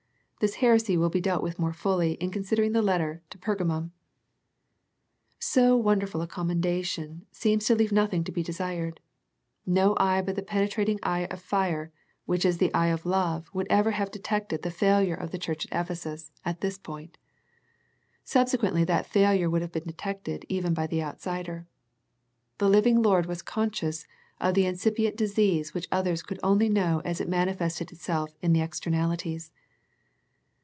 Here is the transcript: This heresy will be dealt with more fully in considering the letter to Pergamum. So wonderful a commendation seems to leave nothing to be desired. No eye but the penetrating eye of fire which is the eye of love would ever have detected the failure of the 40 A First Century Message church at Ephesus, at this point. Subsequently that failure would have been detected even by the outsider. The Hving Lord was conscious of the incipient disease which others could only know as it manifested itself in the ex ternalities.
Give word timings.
This 0.43 0.55
heresy 0.55 0.97
will 0.97 1.11
be 1.11 1.21
dealt 1.21 1.43
with 1.43 1.59
more 1.59 1.71
fully 1.71 2.13
in 2.13 2.31
considering 2.31 2.71
the 2.71 2.81
letter 2.81 3.21
to 3.29 3.37
Pergamum. 3.37 3.91
So 5.37 5.77
wonderful 5.77 6.19
a 6.23 6.27
commendation 6.27 7.27
seems 7.31 7.65
to 7.67 7.75
leave 7.75 7.91
nothing 7.91 8.23
to 8.23 8.31
be 8.31 8.41
desired. 8.41 9.01
No 9.67 9.93
eye 9.99 10.23
but 10.23 10.35
the 10.35 10.41
penetrating 10.41 10.97
eye 11.03 11.25
of 11.27 11.39
fire 11.43 11.91
which 12.25 12.43
is 12.43 12.57
the 12.57 12.73
eye 12.73 12.87
of 12.87 13.05
love 13.05 13.51
would 13.53 13.67
ever 13.69 13.91
have 13.91 14.09
detected 14.09 14.63
the 14.63 14.71
failure 14.71 15.13
of 15.13 15.29
the 15.29 15.37
40 15.37 15.37
A 15.37 15.45
First 15.45 15.51
Century 15.51 15.51
Message 15.51 15.69
church 15.69 15.71
at 15.71 15.85
Ephesus, 15.85 16.31
at 16.43 16.61
this 16.61 16.77
point. 16.79 17.17
Subsequently 18.23 18.83
that 18.83 19.05
failure 19.05 19.47
would 19.47 19.61
have 19.61 19.71
been 19.71 19.83
detected 19.83 20.45
even 20.49 20.73
by 20.73 20.87
the 20.87 21.03
outsider. 21.03 21.67
The 22.57 22.67
Hving 22.67 23.05
Lord 23.05 23.27
was 23.27 23.43
conscious 23.43 24.07
of 24.39 24.55
the 24.55 24.65
incipient 24.65 25.15
disease 25.17 25.75
which 25.75 25.87
others 25.91 26.23
could 26.23 26.39
only 26.41 26.67
know 26.67 27.03
as 27.05 27.21
it 27.21 27.29
manifested 27.29 27.91
itself 27.91 28.31
in 28.41 28.53
the 28.53 28.61
ex 28.61 28.79
ternalities. 28.79 29.51